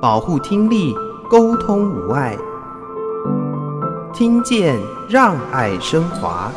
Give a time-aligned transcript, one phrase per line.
[0.00, 0.94] 保护听力，
[1.28, 2.38] 沟通无碍，
[4.14, 6.52] 听见让爱升华。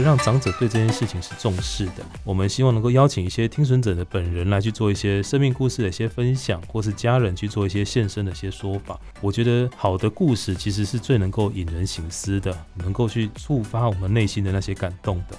[0.00, 2.04] 让长者对这件事情是重视的？
[2.24, 8.98] 我们希望能够邀请一些听损者的本人来去做一些生命故事的一些分享，或是家人去做一些现身的一些说法。
[9.20, 15.38] 我觉得好的故事其实是最能够引人醒思的，能够去触发我们内心的那些感动的。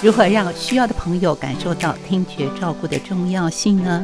[0.00, 4.02] 如何让需要的朋友感受到听觉照顾的重要性呢？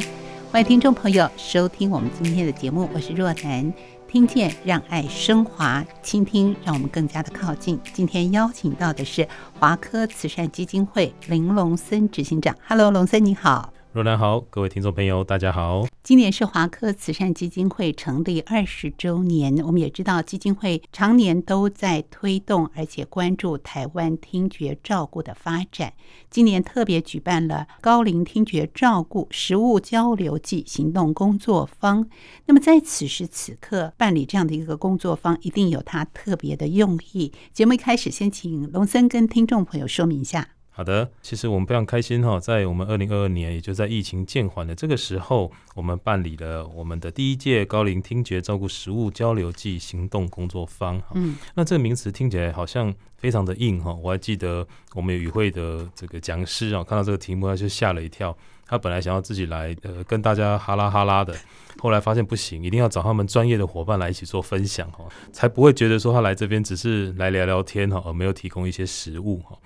[0.51, 3.73] 欢迎听众朋友收听我们今天的节目，我是若楠。
[4.15, 7.81] 听见，让爱升华，倾听，让我们更加的靠近。
[7.93, 9.27] 今天邀请到的是
[9.59, 12.57] 华科慈善基金会林龙森执行长。
[12.69, 13.74] Hello，龙森你好。
[13.95, 15.87] 若兰好，各位听众朋友，大家好。
[16.03, 25.93] 今年是华科慈善基金会成立二十周年，我们也知道基金会常年都在推动而且关注台湾听觉照顾的发展。
[26.29, 32.09] 今年特别举办了高龄听觉照顾实务交流暨行动工作坊。
[32.47, 37.31] 那么在此时此刻办理这样的一个工作坊，一定有它特别的用意。
[37.53, 40.49] 节目一开始，先请龙森跟听众朋友说明一下。
[40.77, 51.01] 好的，其实我们非常开心哈，在我们二零二二年，也就在疫情渐缓的这个时候，我们办理了我们的第一届高龄听觉照顾实务交流暨行动工作坊。
[51.15, 52.93] 嗯，那这个名词听起来好像
[53.25, 61.35] 非常的硬哈，我还记得我们与会的这个讲师啊，看到这个题目他就吓了一跳，他本来想要自己来呃跟大家哈拉哈拉的，
[61.79, 69.59] 后来发现不行，一定要找他们专业的伙伴来一起做分享哈，才不会觉得说他来这边只是来聊聊天哈，而没有提供一些实物哈。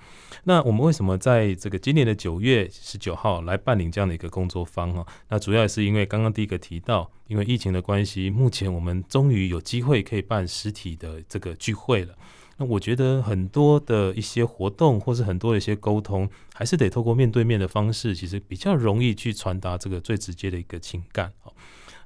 [0.45, 5.05] 那我们为什么在这个今年的九月十九号来办理这样的一个工作坊哈？
[5.27, 12.15] 那主要也是因为刚刚第一个提到，因为疫情的关系，目前我们终于有机会可以办实体的这个聚会了。
[12.59, 21.33] 那我觉得很多的一些活动，或是很多的一些沟通，还是得透过面对面的方式，其实比较容易去传达这个最直接的一个情感。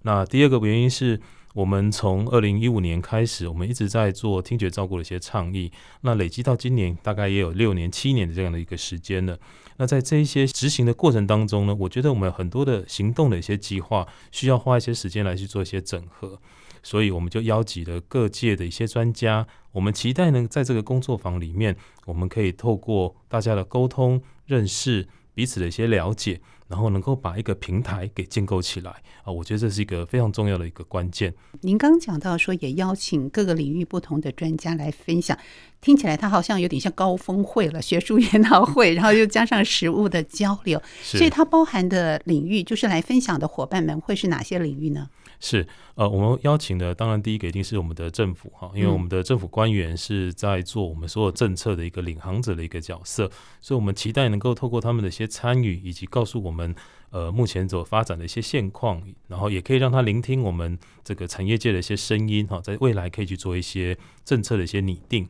[0.03, 1.19] 那第二个原因是。
[1.53, 5.71] 我们从二零一五年开始，我们一直在做听觉照顾的一些倡议。
[6.01, 9.37] 那累积到今年，大概也有六年、七年的这样的一个时间了。
[9.77, 16.39] 那在这一些执行的过程当中呢，我觉得我们很多的行动的一些计划，需要花一些时间来去做一些整合。
[16.81, 19.47] 所以我们就邀集了各界的一些专家。
[19.73, 26.41] 我们期待呢，在这个工作坊里面，我们可以透过大家的沟通、认识彼此的一些了解。
[26.73, 28.89] 然后能够把一个平台给建构起来
[29.23, 31.31] 啊，我觉得这是一个非常重要的一个关键。
[31.61, 35.37] 您刚讲到说，也邀请各个领域不同的专家来分享，
[35.81, 45.07] 听起来它好像有点像高峰会了，学术研讨会， 然后又加上实物的交流，所以它包含的领域，就是来分享的伙伴们会是哪些领域呢？
[45.45, 56.73] 是，呃，我们邀请的当然第一个一定是我们的政府哈，因为我们的政府官员是在做我们所有政策的一个领航者的一个角色，所以我们期待能够透过他们的一些参与，以及告诉我们
[57.09, 65.27] 呃目前所发展的一些现况，然后也可以让他聆听我们这个产业界的一些声音哈，在未来可以去做一些政策的一些拟定。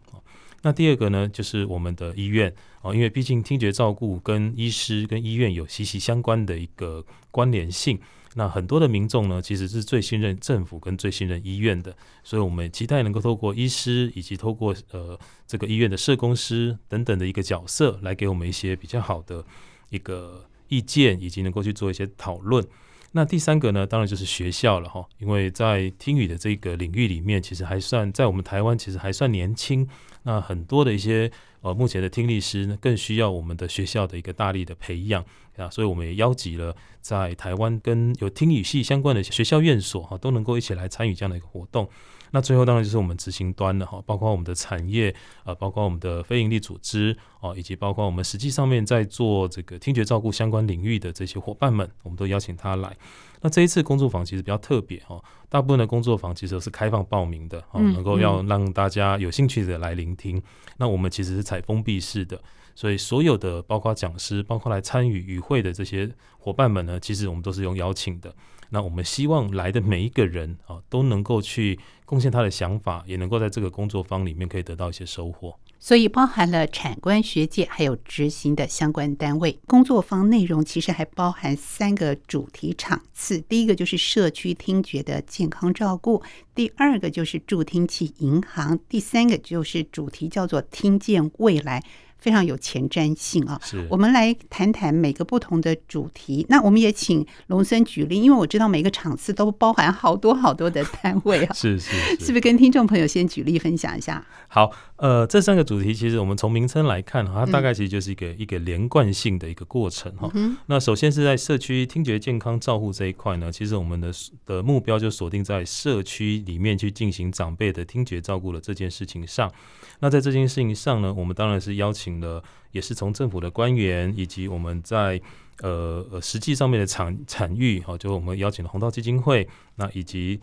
[0.62, 2.54] 那第二个呢，就是我们的医院
[2.84, 8.00] 啊，因为毕竟听觉照顾跟医师跟医院有息息相关的一个关联性。
[8.36, 19.46] 那很多的民众呢，其实是最信任政府跟最信任医院的，所以我们期待能够透过医师以及透过呃这个医院的社工师等等的一个角色，来给我们一些比较好的
[19.90, 22.66] 一个意见，以及能够去做一些讨论。
[23.12, 29.88] 那第三个呢，当然就是学校了哈，因为在听语的这个领域里面，其实还算在我们台湾其实还算年轻。
[30.24, 35.24] 那很多的一些呃目前的听力师呢，更需要我们的学校的一个大力的培养
[35.58, 41.90] 啊，所以我们也邀集了在台湾跟有听语系相关的学校院所哈，都能够一起来参与这样的一个活动。
[42.36, 52.98] 那最后当然就是我们执行端的哈，包括我们的产业啊，包括我们的非营利组织啊，以及包括我们实际上面在做这个听觉照顾相关领域的这些伙伴们，我们都邀请他来。
[53.42, 60.42] 那这一次工作坊其实比较特别哈，大部分的工作坊其实都是开放报名的哦，能够要让大家有兴趣的来聆听。
[60.78, 62.42] 那我们其实是采封闭式的，
[62.74, 66.10] 所以所有的包括讲师，包括来参与与会的这些
[66.40, 68.34] 伙伴们呢，其实我们都是用邀请的。
[68.74, 75.56] 那我们希望来的每一个人啊，都能够去贡献他的想法，也能够在这个工作坊里面可以得到一些收获。
[75.80, 79.60] 所以包含了产官学界还有执行的相关单位。
[79.68, 86.24] 工作坊内容其实还包含三个主题场次：第一个就是社区听觉的健康照顾；
[86.56, 91.84] 第二个就是助听器银行；第三个就是主题叫做听见未来。
[92.24, 93.60] 非常有前瞻性啊。
[93.62, 96.46] 是，我们来谈谈每个不同的主题。
[96.48, 101.54] 那我们也请龙森举例，因为我知道每个场次都包含好多好多的单位啊。
[101.54, 104.26] 是是是，是不是跟听众朋友先举例分享一下？
[104.48, 110.32] 好，呃，这三个主题其实我们从名称来看，它大概其实就是一个、嗯、一个连贯性的一个过程哈。
[110.34, 114.14] 嗯、那首先是在社区听觉健康照护这一块呢，其实我们的
[114.46, 119.52] 的目标就锁定在社区里面去进行长辈的听觉照顾的这件事情上。
[120.00, 125.22] 那在这件事情上呢，我们当然是邀请了，也是从政府的官员以及我们在
[125.62, 130.40] 呃呃实际上面的场产域哈，就我们邀请了弘道基金会，那以及。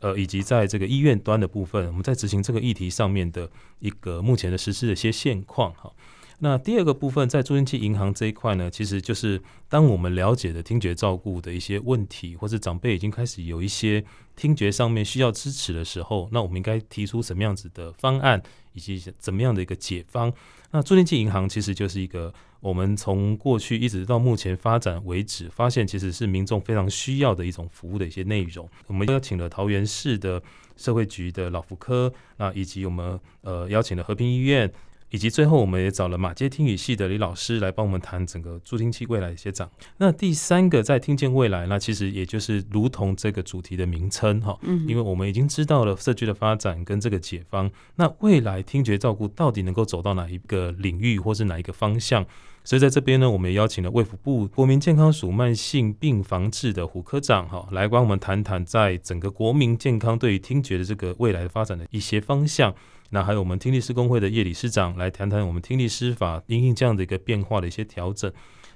[0.00, 3.50] 呃，以及在这个医院端的部分，我们在执行这个议题上面的
[3.80, 5.92] 一个目前的实施的一些现况哈。
[6.38, 14.04] 那第二个部分，在助听器银行这一块呢，其实就是当我们了解的听觉照顾的一些问题，或者长辈已经开始有一些
[14.36, 18.40] 听觉上面需要支持的时候，那我们应该提出什么样子的方案，
[18.74, 20.32] 以及怎么样的一个解方？
[20.70, 28.68] 那助听器银行其实就是一个我们从过去一直到目前发展为止，发现其实是民众非常需要的一种服务的一些内容。
[28.86, 30.42] 我们邀请了桃园市的
[30.76, 34.70] 社会局的老福科，那以及我们呃邀请了和平医院。
[35.10, 39.70] 以及最后，我们也找了马街听语系的李老师来帮我们谈整个助听器未来的一些长。
[39.96, 47.70] 那第三个，在听见未来，那其实也就是如同这个主题的名称哈，因为我们已经知道了社区的发展跟这个解方。
[47.96, 52.26] 那未来听觉照顾到底能够走到哪一个领域，或是哪一个方向？
[52.68, 62.74] 所以在这边呢，我们也邀请了卫福部国民健康署慢性病防治的胡科长哈，来帮我们谈谈在整个国民健康对于听觉的这个未来的发展的一些方向。
[63.08, 68.30] 那还有我们听力师工会的叶理事长来谈谈我们听力师法因应这样的一个变化的一些调整。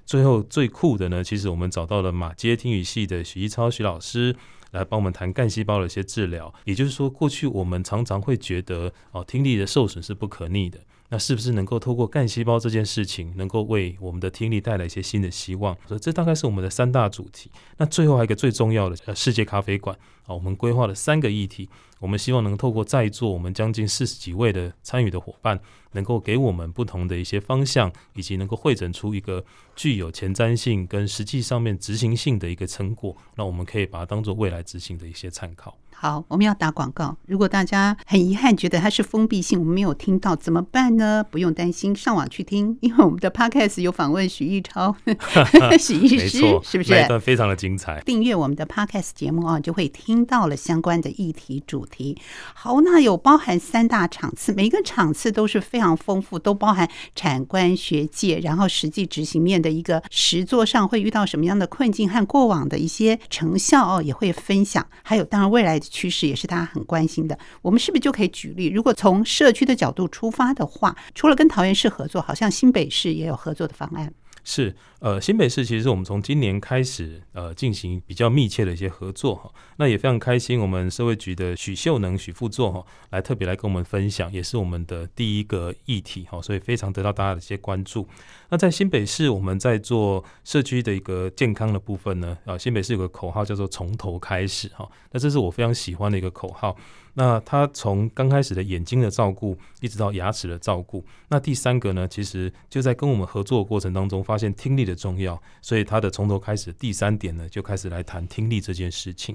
[0.07, 4.35] 最后最酷的呢，其实我们找到了马街听语系的许一超许老师
[4.71, 6.51] 来帮我们谈干细胞的一些治疗。
[6.65, 10.79] 也就是说，过去我们常常会觉得哦，听力的受损是不可逆的。
[11.13, 15.77] 那是不是能够透过干细胞这件事情，能够为我们的听力带来一些新的希望？
[15.87, 17.51] 所以这大概是我们的三大主题。
[17.77, 19.95] 那最后还有一个最重要的，呃，世界咖啡馆
[20.25, 21.69] 啊，我们规划了三个议题。
[22.01, 25.61] 我们希望能透过在座我们将近四十几位的参与的伙伴，
[25.91, 29.45] 能够给我们不同的一些方向，以及能够汇整出一个
[29.77, 33.15] 具有前瞻性跟实际上面执行性的一个成果。
[33.37, 35.77] 那我们可以把它当做未来执行的一些参考。
[36.03, 37.17] 好，我们要打广告。
[37.29, 41.25] 如果大家很遗憾觉得它是封闭性，我们没有听到怎么办呢？
[41.31, 44.97] 不用担心，上网去听， 因为我们的 Podcast 有访问许一超
[45.79, 46.91] 许医师，是不是？
[46.91, 48.01] 那一段非常的精彩。
[48.01, 52.19] 订阅我们的 Podcast 节目啊，就会听到了相关的议题主题。
[52.53, 64.85] 好，那有包含三大场次，每个场次都是非常丰富，都包含产官学界，然后实际执行面的一个实作上会遇到什么样的困境和过往的一些成效哦，也会分享。
[65.05, 65.92] 还有，当然未来的。
[65.93, 68.69] 趋势也是大家很关心的，我们是不是就可以举例？
[68.69, 74.13] 如果从社区的角度出发的话，除了跟桃园市合作，好像新北市也有合作的方案。
[74.45, 79.53] 是，呃，新北市其实我们从今年开始，呃，进行比较密切的一些合作哈。
[79.77, 88.09] 那也非常开心，我们社会局的许秀能许副座哈，来特别来跟我们分享，也是我们的第一个议题哈，所以非常得到大家的一些关注。
[88.53, 96.77] 那在新北市，我们在做社区的一个健康的部分呢，啊，新北市有个口号叫做“从头开始”哈，那这是我非常喜欢的一个口号。
[97.15, 101.03] 那他从刚开始的眼睛的照顾，一直到牙齿的照顾。
[101.31, 109.35] 那第三个呢，其实就在跟我们合作的过程当中，发现听力的重要，所以他的从头开始第三点呢，就开始来谈听力这件事情。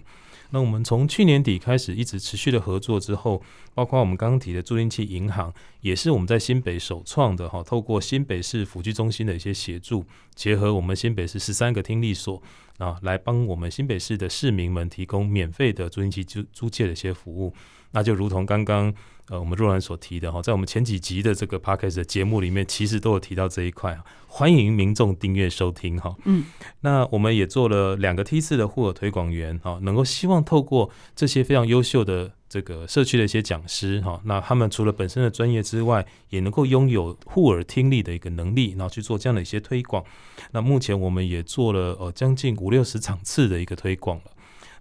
[0.51, 3.41] 那我们从去年底开始一直持续的合作之后，
[3.73, 12.41] 包括我们刚刚提的助听器银行，也是我们在新北首创的哈，透过新北市辅具中心的一些协助，结合我们新北市十三个听力所
[12.77, 17.53] 啊，来帮我们新北市的市民们提供免费的助听器租租借的一些服务。
[17.91, 18.93] 那就如同刚刚
[19.29, 24.03] 呃我们若兰所提的哈，在我们前几集的这个 Podcast 的节目里面，其实都有提到这一块啊。
[24.27, 26.15] 欢迎民众订阅收听哈。
[26.25, 26.45] 嗯，
[26.81, 40.03] 那我们也做了两个梯次的护耳推广员哈，能够希望透过这些非常优秀的这个社区的一些讲师哈，那他们除了本身的专业之外，也能够拥有护耳听力的一个能力，然后去做这样的一些推广。
[40.51, 44.31] 那目前我们也做了呃将近五六十场次的一个推广了。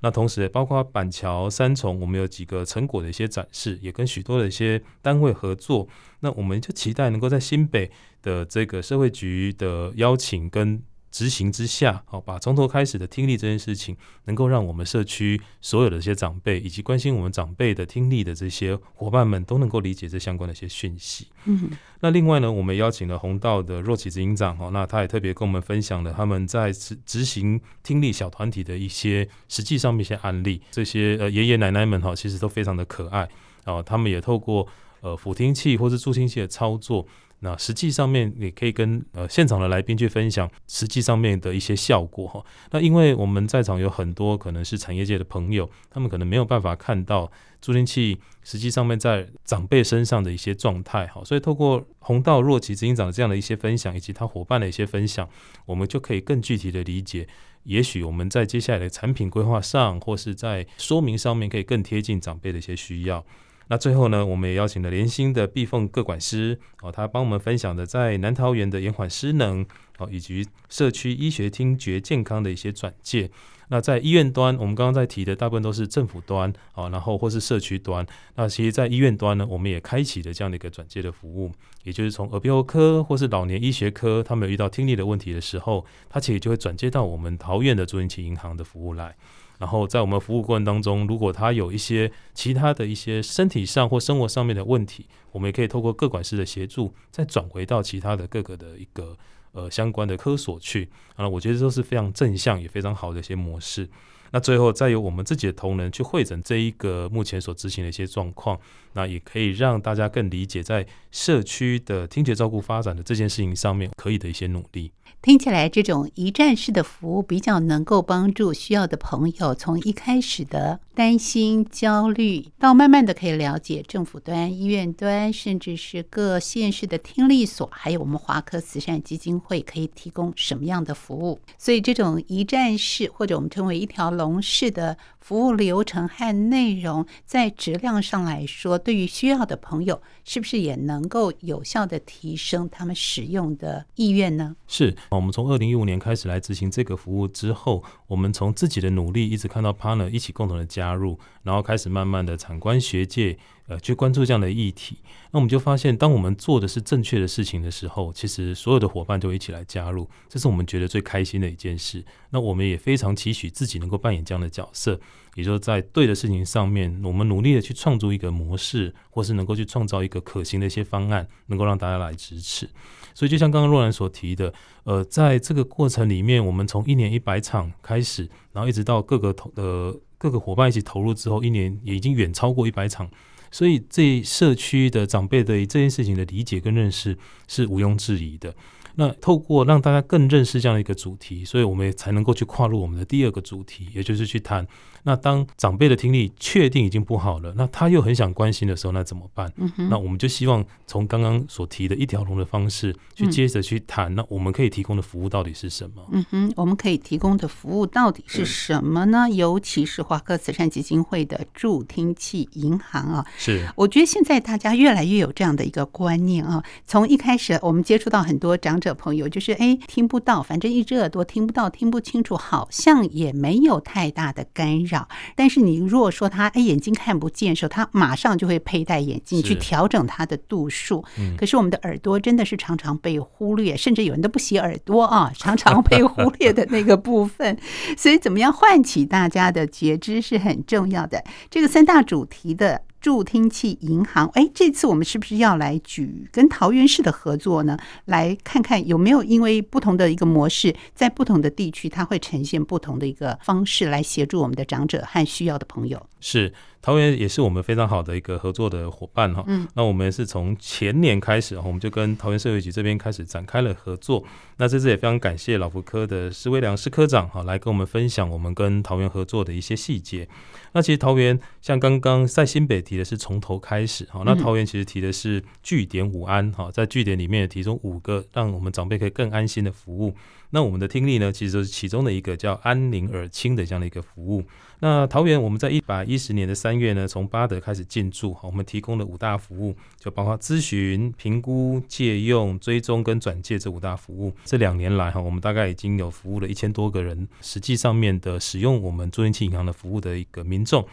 [0.00, 5.88] 那同时，包括板桥、三重，我们有几个成果的一些展示，也跟许多的一些单位合作。
[6.20, 7.90] 那我们就期待能够在新北
[8.22, 10.82] 的这个社会局的邀请跟。
[11.16, 21.28] 执行之下，好，把从头开始的听力这件事情，能够让我们社区所有的这些长辈，以及关心我们长辈的听力的这些伙伴们，都能够理解这相关的一些讯息。
[21.46, 21.70] 嗯哼，
[22.00, 30.60] 那另外呢，我们邀请了弘道的若启执行长，哦，那他也特别跟我们分享了他们在执执行听力小团体的一些实际上面一些案例。
[30.70, 33.26] 这些呃爷爷奶奶们哈，其实都非常的可爱，
[33.64, 34.68] 哦，他们也透过
[35.00, 37.06] 呃辅听器或是助听器的操作。
[37.40, 42.44] 那实际上面也可以跟呃现场的来宾去分享实际上面的一些效果哈。
[42.70, 55.28] 那因为我们在场有很多可能是产业界的朋友，他们可能没有办法看到助听器实际上面在长辈身上的一些状态哈，所以透过红道若琪执行长这样的一些分享，以及他伙伴的一些分享，
[55.66, 57.28] 我们就可以更具体的理解，
[57.64, 63.24] 也许我们在接下来的产品规划上，或是在说明上面，可以更贴近长辈的一些需要。
[63.68, 69.66] 那最后呢，我们也邀请了联兴的碧凤各管师哦，他帮我们分享的在南桃园的延缓失能
[69.98, 73.30] 哦，以及社区医学听觉健康的一些转介。
[73.68, 78.06] 那在医院端，我们刚刚在提的大部分都是政府端啊，然后或是社区端。
[78.36, 81.50] 那其实，在医院端呢，我们也开启了这样的一个转介的服务，
[81.82, 89.16] 也就是从耳鼻喉科或是老年医学科，他们有遇到听力的问题的时候，他其实就会转接到我们桃园的助听器银行的服务来。
[89.58, 99.16] 然后在我们服务过程当中，如果他有一些其他的一些身体上或生活上面的问题，我们也可以透过各管师的协助，再转回到其他的各个的一个
[99.56, 100.88] 呃相关的科所去。
[101.16, 103.88] 啊，我觉得都是非常正向也非常好的一些模式。
[104.30, 108.58] 那最后再由我们自己的同仁去会诊这一个目前所执行的一些状况，
[108.96, 114.90] 那也可以让大家更理解在社区的听觉照顾发展的这件事情上面可以的一些努力。
[115.22, 131.40] 听起来这种一站式的服务比较能够帮助需要的朋友，从一开始的担心、焦虑，到慢慢的可以了解政府端、医院端，甚至是各县市的听力所，还有我们华科慈善基金会可以提供什么样的服务。
[131.58, 134.96] 所以这种一站式，或者我们称为一条龙式的
[135.26, 144.54] 服务流程和内容，在质量上来说，对于需要的朋友，是不是也能够有效的提升他们使用的意愿呢？
[144.68, 144.94] 是。
[145.10, 153.36] 我们从二零一五年开始来执行这个服务之后，我们从自己的努力一直看到 partner 一起共同的加入，然后开始慢慢的产官学界
[153.66, 154.98] 呃去关注这样的议题。
[155.32, 162.04] 那我们就发现，当我们做的是正确的事情的时候，其实所有的伙伴都一起来加入，这是我们觉得最开心的一件事。
[162.30, 165.00] 那我们也非常期许自己能够扮演这样的角色，
[165.36, 172.68] 也就是在对的事情上面，我们努力的去创造一个模式，或是能够去创造一个可行的一些方案，能够让大家来支持。
[173.14, 174.52] 所以，就像刚刚若兰所提的，
[174.84, 183.08] 呃，在这个过程里面，我们从一年一百场开始，然后一直到各个投呃各个伙伴一起投入之后，一年也已经远超过一百场。
[183.50, 187.16] 所以，这社区的长辈对这件事情的理解跟认识
[187.46, 188.54] 是毋庸置疑的。
[188.96, 194.66] 那透过让大家更认识这样的一个主题，所以我们也才能够去跨入我们的第二个主题，也就是去谈。
[195.04, 199.52] 那当长辈的听力确定已经不好了，那他又很想关心的时候，那怎么办？
[199.56, 204.12] 嗯、那我们就希望从刚刚所提的一条龙的方式去接着去谈。
[204.16, 206.04] 那我们可以提供的服务到底是什么？
[206.10, 209.28] 嗯哼，我们可以提供的服务到底是什么呢？
[209.28, 213.64] 嗯、尤其是华科慈善基金会的助听器银行啊，是。
[213.76, 216.64] 我觉得现在大家越来越有这样的一个观念啊。
[216.84, 225.08] 从一开始我们接触到很多长者朋友，就是哎听不到，反正一只耳朵听不到，听不清楚，好像也没有太大的干扰。
[225.34, 231.04] 但是你如果说他哎眼睛看不见的时候，他马上就会佩戴眼镜去调整他的度数。
[231.36, 237.58] 可是我们的耳朵真的是常常被忽略，甚至有人都不洗耳朵啊，常常被忽略的那个部分。
[237.96, 241.22] 所以怎么样唤起大家的觉知是很重要的。
[241.50, 242.82] 这个三大主题的。
[243.00, 247.78] 助听器银行，哎，这次我们是不是要来举跟桃园市的合作呢？
[248.06, 256.04] 来看看有没有因为不同的一个模式，在不同的地区，它会呈现不同的一个方式来协助我们的长者和需要的朋友。
[256.20, 256.52] 是。
[256.82, 264.22] 桃园也是我们非常好的一个合作的伙伴哈，嗯，那我们是从前年开始，我们就跟桃园社会局这边开始展开了合作。
[264.58, 270.28] 那这次也非常感谢老福科的施威良施科长哈，来跟我们分享我们跟桃园合作的一些细节。
[270.76, 280.14] 那其实桃园像刚刚在新北提的是从头开始哈，那桃园其实提的是据点五安哈，在据点里面也提供五个让我们长辈可以更安心的服务。
[280.50, 284.44] 那我们的听力呢，其实就是其中的一个叫安宁耳清的这样的一个服务。
[284.80, 294.32] 那桃园我们在一百一十年的三月呢，从八德开始进驻，我们提供了五大服务，就包括咨询、评估、借用、追踪跟转介这五大服务。
[294.44, 300.86] 这两年来哈，我们大概已经有服务了一千多个人，实际上面的使用我们助听器银行的服务的一个民众。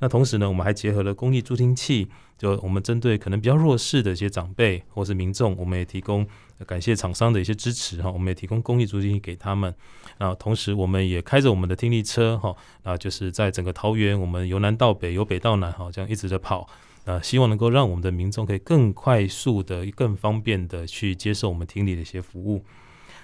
[0.00, 6.26] 那同时呢，我们还结合了公益助听器，就我们针对可能比较弱势的一些长辈或是民众，我们也提供。
[6.64, 9.74] 感谢厂商的一些支持哈，我们也提供公益租金给他们。
[10.18, 16.68] 那同时，我们也开着我们的听力车哈，那就是在整个桃园，我们由南到北，由北到南哈，这样一直的跑。
[17.06, 22.62] 那希望能够让我们的民众可以更快速的、更方便的去接受我们听力的一些服务。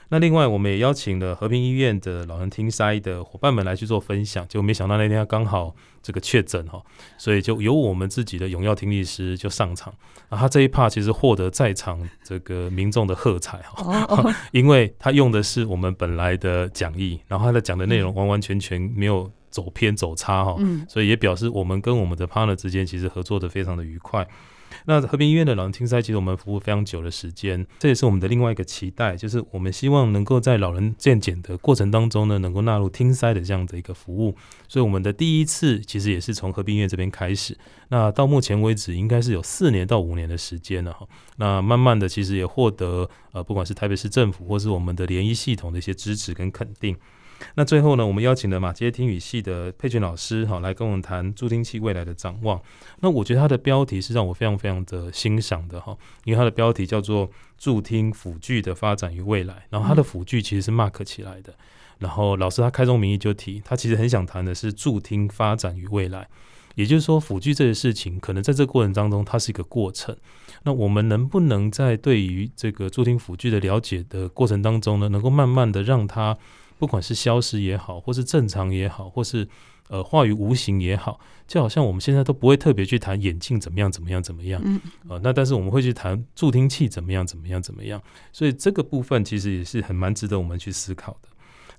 [0.09, 6.81] 那另外，我们也邀请了和平医院的老人听筛的伙伴们来去做分享，结果没想到那天他刚好这个确诊哈，
[7.19, 9.93] 所以就由我们自己的永耀听力师就上场，
[10.29, 20.57] 啊，他这一 part 其实获得在场这个民众的喝彩哈， 因为他用的是我们本来的讲义，然后他的讲的内容完完全全没有走偏走差哈，
[20.89, 24.25] 所以也表示我们跟我们的 partner 之间其实合作的非常的愉快。
[24.87, 34.37] 那和平医院的老人听筛，其实我们服务非常久的时间，这也是我们的另外一个期待，就是我们希望能够在老人健检的过程当中呢，能够纳入听筛的这样的一个服务。
[34.69, 37.57] 所以我们的第一次其实也是从和平医院这边开始。
[37.89, 41.07] 那到目前为止，应该是有四年到五年的时间了哈。
[41.37, 46.97] 那慢慢的，其实也获得呃，不管是台北市政府或是我们的联医系统的一些支持跟肯定。
[47.55, 52.61] 那最后呢，我们邀请了马偕听语系的佩君老师哈，来跟我们谈助听器未来的展望。
[53.01, 61.55] 那我觉得他的标题是让我非常非常的欣赏的哈，因为他的标题叫做“助听辅具的发展与未来”，然后他的辅具其实是 mark 起来的。
[61.99, 66.29] 然后老师他开宗明义就提，他其实很想谈的是助听发展与未来，
[66.75, 70.15] 也就是说辅具这个事情，可能在这个过程当中，它是一个过程。
[70.65, 76.37] 那我们能不能在对于这个助听辅具的了解的过程当中呢，能够慢慢的让它
[76.79, 79.49] 不管是消失也好，或是正常也好，或是
[79.89, 88.03] 呃化于无形也好，就好像我们现在都不会特别去谈眼镜怎么样怎么样怎么样，嗯，呃，那但是我们会去谈助听器怎么样怎么样怎么样，
[88.33, 91.29] 所以这个部分其实也是很蛮值得我们去思考的。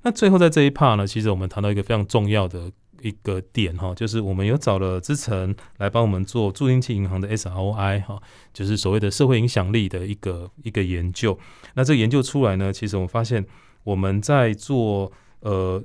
[0.01, 8.19] 那最后在这一 part 呢，其实我们谈到一个非常重要的一个点哈，就是我们有找了资诚来帮我们做助听器银行的 SROI 哈，
[8.53, 11.37] 就是所谓的社会影响力的一个一个研究。
[11.75, 13.45] 那这个研究出来呢，其实我们发现。
[13.87, 15.81] 我们在做呃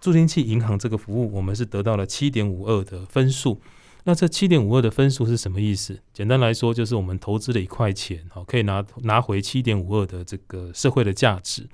[0.00, 3.60] 助听器银行这个服务，我们是得到了七点五二的分数。
[4.04, 6.00] 那这七点五二的分数是什么意思？
[6.14, 11.68] 简单来说，就是我们投资了一块钱，好，可以拿拿回七点五二的这个社会的价值。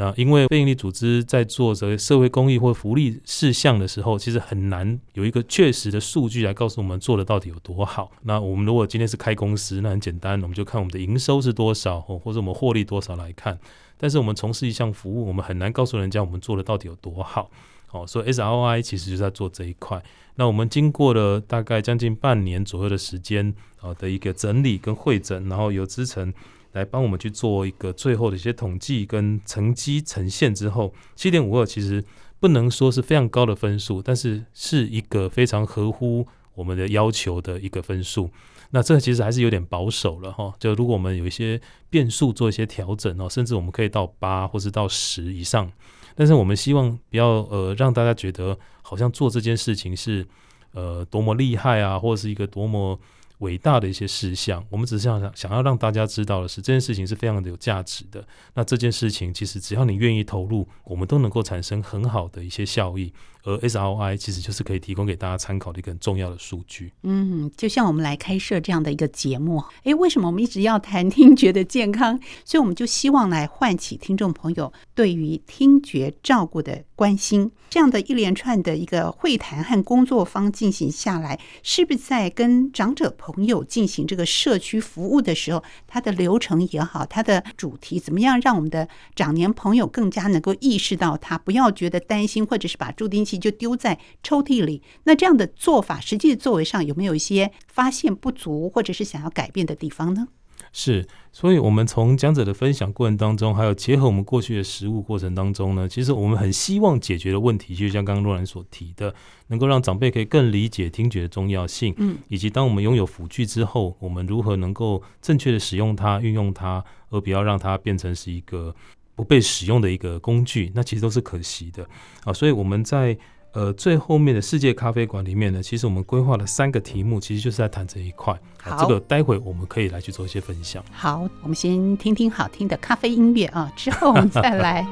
[0.00, 8.12] 那因为非营利组织在做这个社会公益或福利事项的时候，其实很难有一个确实的数据来告诉我们做的到底有多好。
[8.22, 13.58] 那我们如果今天是开公司，那很简单，我们就看我们的营收是多少，或者我们获利多少来看。
[13.96, 17.50] 但是我们从事一项服务，我们很难告诉人家我们做的到底有多好。
[17.90, 20.00] 哦，所以 SROI 其实就在做这一块。
[20.36, 26.32] 那我们经过了大概将近半年左右的时间啊的一个整理跟汇整，然后由资诚
[26.72, 32.04] 来帮我们去做一个最后的一些统计跟成绩呈现之后，七点五二其实
[32.38, 38.30] 不能说是非常高的分数，但是是一个非常合乎我们的要求的一个分数。
[38.70, 45.72] 那这其实还是有点保守了哈，就如果我们有一些变数做一些调整哦，甚至我们可以到八或是到十以上，
[46.14, 50.26] 但是我们希望不要呃让大家觉得好像做这件事情是
[50.72, 53.00] 呃多么厉害啊，或者是一个多么。
[53.38, 58.26] 伟大的一些事项，我们只是想想要让大家知道的是，这件事情是非常的有价值的。
[58.54, 63.12] 那这件事情其实只要你愿意投入，我们都能够产生很好的一些效益。
[63.48, 66.92] 而 SRI 其实就是可以提供给大家参考的一个很重要的数据。
[67.02, 72.20] 嗯，就像我们来开设这样的一个节目，诶，为什么我们一直要谈 听觉的健康？
[72.44, 77.50] 所以我们就希望来唤起听众朋友对于听觉照顾的关心。
[77.70, 94.82] 这样的一连串的一个会谈和工作坊进行下来，是不是在跟长者朋友进行这个社区服务的时候，它的流程也好，它的主题怎么样，让我们的长年朋友更加能够意识到它，不要觉得担心，或者是把助听器就丢在抽屉里。
[95.04, 100.28] 那这样的做法，实际作为上有没有一些发现不足，或者是想要改变的地方呢？
[100.70, 109.14] 是，所以，我们从讲者的分享过程当中，还有结合我们过去的实务过程当中呢，其实我们很希望解决的问题，就像刚刚若兰所提的，
[109.46, 118.74] 能够让长辈可以更理解听觉的重要性，嗯，以及当我们拥有辅具之后，我们如何能够正确的使用它、运用它，而不要让它变成是一个
[119.18, 121.84] 不被使用的一个工具，那其实都是可惜的
[122.22, 122.32] 啊。
[122.32, 123.18] 所以我们在。
[123.52, 128.38] 呃，最后面的世界咖啡馆里面呢，其实我们规划了三个题目，其实就是在谈这一块。
[128.62, 130.84] 好，这个待会我们可以来去做一些分享。
[130.92, 134.86] 好，我们先听听好听的咖啡音乐啊，之后我们再 来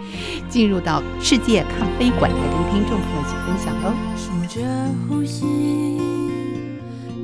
[0.49, 3.93] 进入到世界咖啡馆来跟听众朋友一起分享哦。
[4.17, 4.65] 数着
[5.07, 5.45] 呼吸，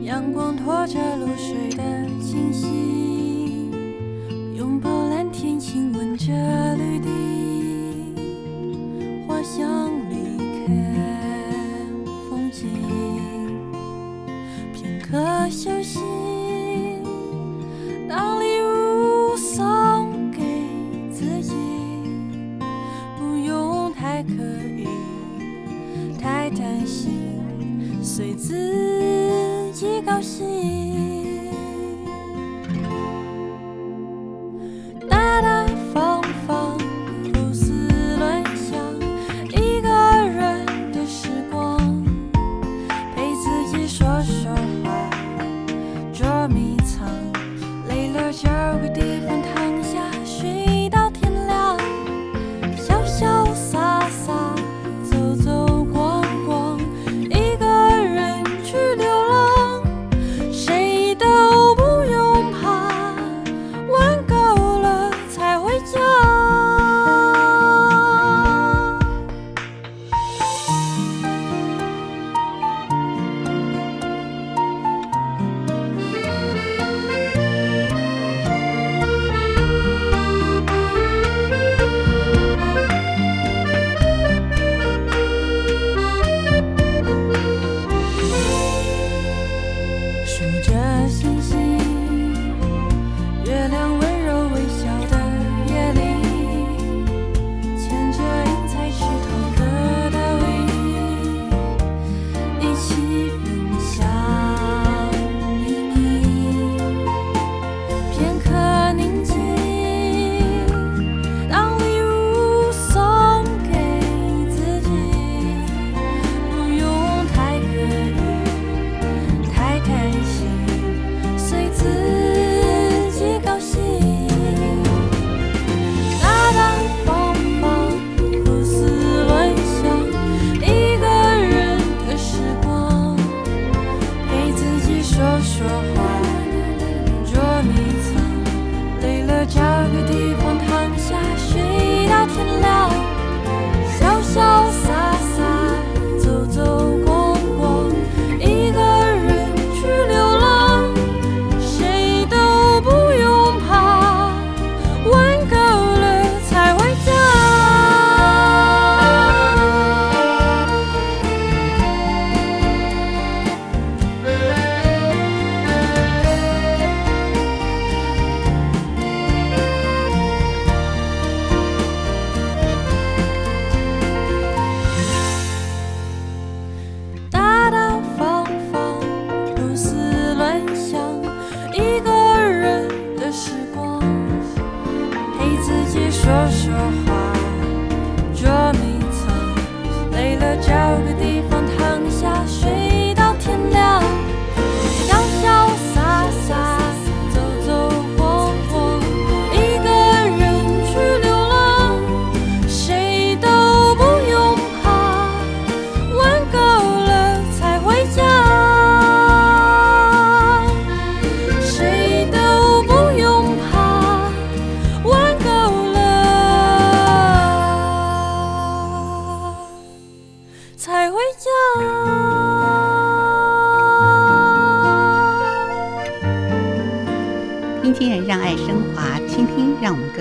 [0.05, 1.83] 阳光拖着露水的
[2.21, 2.67] 气息，
[4.57, 6.33] 拥抱蓝天，亲吻着
[6.77, 7.09] 绿地，
[9.27, 11.03] 花香离开。
[15.11, 15.19] 可
[15.51, 16.01] 休息，
[18.09, 20.41] 当礼物送给
[21.11, 21.53] 自己，
[23.19, 24.33] 不用太刻
[24.75, 24.89] 意，
[26.19, 27.43] 太担心，
[28.03, 31.12] 随自己高兴。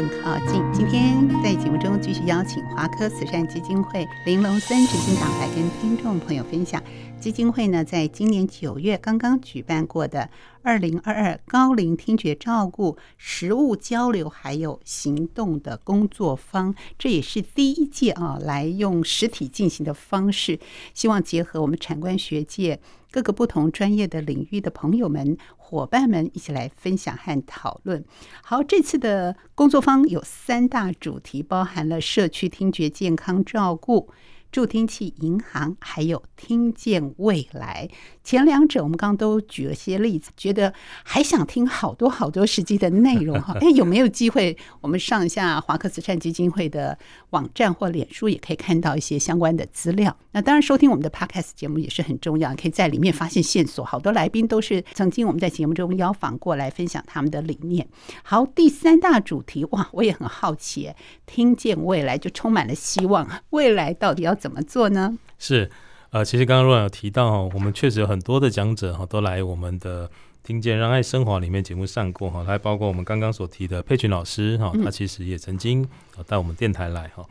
[0.02, 0.64] 更靠近。
[0.74, 6.82] 今天在节目中继续邀请华科慈善基金会林龙森执行长来跟听众朋友分享，
[7.20, 10.28] 基金会呢在今年九月刚刚举办过的
[10.64, 20.60] 二零二二高龄听觉照顾实务交流还有行动的工作坊，这也是第一届啊，来用实体进行的方式，
[20.96, 22.80] 希望结合我们产官学界
[23.12, 25.38] 各个不同专业的领域的朋友们。
[25.72, 28.04] 伙伴们一起来分享和讨论。
[28.44, 34.10] 好，这次的工作坊有三大主题，包含了社区听觉健康照顾。
[34.52, 37.88] 助听器银行，还有听见未来，
[38.22, 40.74] 前两者我们刚刚都举了些例子，觉得
[41.06, 43.56] 还想听好多好多实际的内容哈。
[43.62, 47.00] 哎， 有没有机会我们上一下华科慈善基金会的
[47.32, 50.16] 网站或脸书，也可以看到一些相关的资料。
[50.32, 53.86] 那当然，收听我们的 Podcast 节目也是很重要，可以在里面发现线索。
[53.86, 57.88] 好多来宾都是曾经我们在节目中邀访过来分享他们的理念。
[58.24, 60.92] 好，第三大主题哇，我也很好奇，
[61.26, 63.26] 听见未来就充满了希望。
[63.52, 64.36] 未来到底要？
[64.42, 65.20] 怎么做呢？
[65.38, 65.70] 是，
[66.10, 70.10] 呃，其实刚刚若有提到，我们确实有很多的讲者哈，都来我们的
[70.44, 75.88] 听见让爱升华里面节目上过哈，还包括我们刚刚所提的佩群老师哈，他其实也曾经
[76.28, 77.26] 到我们电台来哈。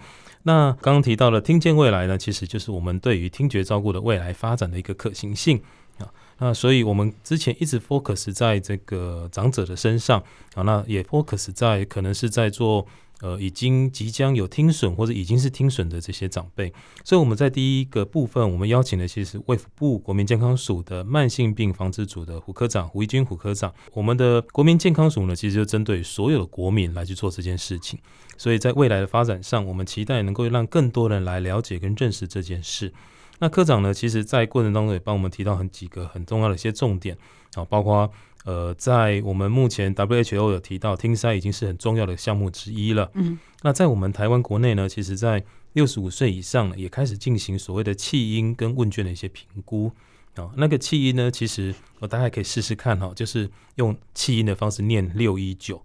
[0.44, 5.60] 那刚刚提到了听见未来呢，其实就是我们对于听觉照顾的未来发展的一个可行性
[5.98, 6.08] 啊。
[6.38, 10.22] 那所以我们之前一直 focus 在这个长者的身上
[10.54, 12.86] 啊，那也 focus 在可能是在做。
[13.22, 16.72] 呃，已经即将有听损或者已经是听损的这些长辈，
[17.04, 23.70] 所以我们在第一个部分，我们邀请的其实是卫福部国民健康署的慢性病防治组的胡科长胡一军胡科长。
[23.92, 28.00] 我们的国民健康署呢，其实就针对所有的国民来去做这件事情。
[28.38, 32.90] 所以在未来的发展上，我们期待能够让更多人来了解跟认识这件事。
[33.40, 37.18] 那科长呢，其实在过程当中也帮我们提到很几个很重要的一些重点
[37.54, 38.10] 啊，包括。
[38.44, 43.10] 呃，在我们目前 WHO 有提到，听塞已经是很重要的项目之一了。
[43.14, 49.92] 嗯，那在我们台湾国内呢，其实，在六十五岁以上呢，也开始进行所谓的弃音跟问卷的一些评估
[50.36, 50.50] 啊。
[50.56, 55.82] 那个弃音呢，其实我大家可以试试看哈，就是用弃音的方式念六一九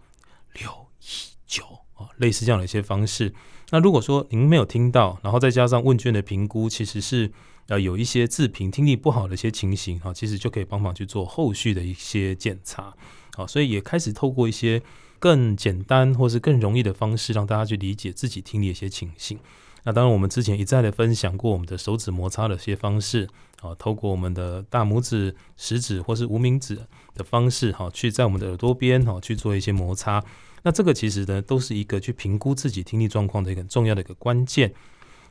[0.54, 1.06] 六一
[1.46, 1.64] 九
[1.96, 3.34] 啊，类似这样的一些方式。
[3.72, 7.32] 那如果说您没有听到，然后再加上问卷的评估，其实是。
[7.68, 12.94] 呃，有一些自评听力不好的一些情形哈，其实就可以帮忙去做后续的一些检查，
[13.36, 14.82] 好，所以也开始透过一些
[15.18, 19.40] 更简单或是更容易的方式，让大家去理解自己听力的一些情形。
[19.84, 23.28] 那当然，我们之前一再的分享过我们的手指摩擦的一些方式，
[23.62, 26.80] 啊，透过我们的大拇指、食指或是无名指
[27.14, 30.24] 的方式，哈，去在我们的耳朵边哈去做一些摩擦。
[30.64, 34.74] 那这个其实呢，都是一个去评估自己听力状况的一个很重要的一个关键。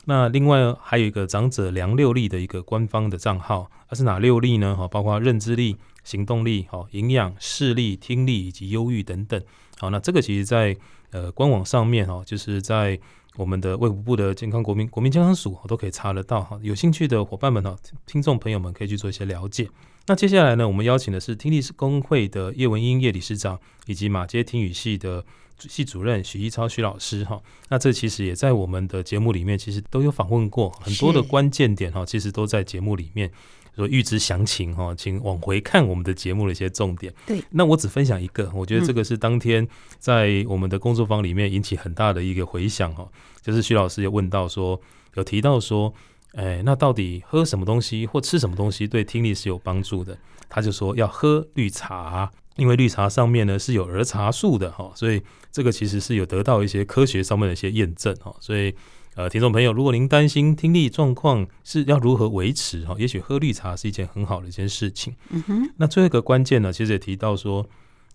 [0.07, 4.75] 那另外还有一个长者量六力的一个官方的账号，它是哪六力呢？
[4.75, 9.41] 哈，包括认知力、行动力、哈营养、视力、听力以及忧郁等等。
[9.79, 10.77] 好，那这个其实在
[11.11, 12.99] 呃官网上面哈，就是在
[13.35, 16.59] 我们的卫福部的健康国民国民健康署都可以查得到哈。
[16.61, 19.67] 有兴趣的伙伴们哈，听众朋友们可以去做一些了解。
[20.05, 25.25] 那接下来呢，我们邀请的是听力工会的叶文英叶理事长，以及马偕听语系的。
[25.59, 33.31] 系主任许一超许老师哈，那这其实也在我们的节目里面，其实都有访问过很多的关键点哈，其实都在节目里面。
[33.75, 37.13] 说预知详情哈，请往回看我们的节目的一些重点。
[37.25, 39.67] 对，那我只分享一个，我觉得这个是当天
[39.99, 43.05] 在我们的工作坊里面引起很大的一个回响哈，
[43.41, 44.79] 就是徐老师也问到说，
[45.15, 45.93] 有提到说，
[46.35, 50.17] 哎，那到底喝什么东西或吃什么东西对听力是有帮助的？
[50.47, 52.31] 他就说要喝绿茶。
[52.55, 58.35] 因为绿茶上面呢是有儿茶素的哈，所以这个其实是有得到一些科学上面的一些验证哈。
[58.39, 58.73] 所以
[59.15, 65.15] 呃，听众朋友，如果您担心听力状况是要如何维持哈，也许喝绿茶是一件很好的一件事情。
[65.29, 65.69] 嗯哼。
[65.77, 67.65] 那最后一个关键呢，其实也提到说，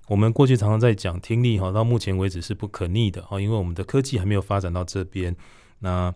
[0.08, 5.34] 我们过去常常在讲听力哈，到目前为止是不可逆的哈，因为我们的科技还没有发展到这边。
[5.78, 6.14] 那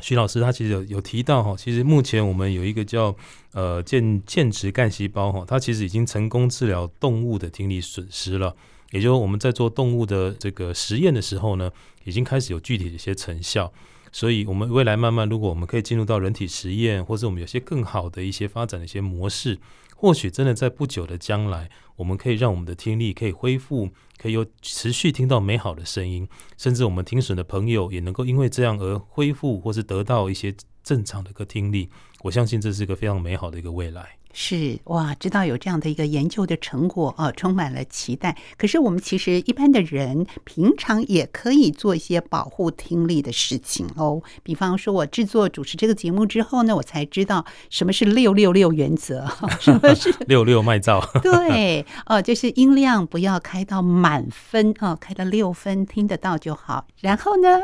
[0.00, 3.14] 徐老师他其实有有提到哈，其实目前我们有一个叫
[3.52, 8.54] 呃间间质干细胞哈，它其实已经成功治疗动物的听力损失了
[8.90, 11.70] 也就是我们在做动物的这个实验的时候呢，
[12.04, 13.72] 已经开始有具体的一些成效。
[14.12, 19.56] 所以，我们未来慢慢，如果我们可以进入到人体实验，或者我们有些更好的一些发展的一些模式，
[20.00, 31.90] 或许真的在不久的将来，我们可以让我们的听力可以恢复，可以有持续听到美好的声音，甚至我们听损的朋友也能够因为这样而恢复，或是得到一些正常的一个听力。
[32.22, 34.16] 我相信这是一个非常美好的一个未来。
[34.32, 38.36] 是哇，知道有这样的一个研究的成果啊，充满了期待。
[38.56, 44.22] 可是我们其实一般的人平常也可以做一些保护听力的事情哦。
[44.42, 49.26] 比方说，我制作主持这个节目之后呢，我才知道什么是六六六原则，
[49.60, 51.04] 什么是 六六麦噪。
[51.20, 56.86] 对，哦，就是音量不要开到满分哦，开到六分听得到就好。
[57.00, 57.60] 然后呢？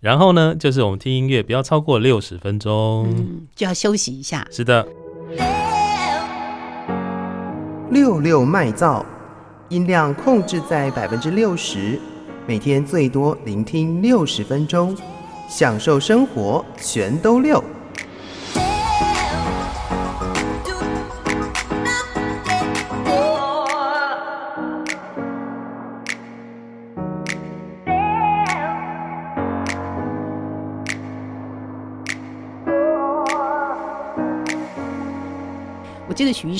[0.00, 4.46] 然后呢，就是我们听音乐不要超过六十分钟，嗯，就要休息一下。
[4.50, 4.86] 是的。
[7.90, 9.02] 六六麦噪，
[9.68, 11.98] 音量控制在百分之六十，
[12.46, 14.96] 每天最多聆听六十分钟，
[15.48, 17.60] 享受生活，全都六。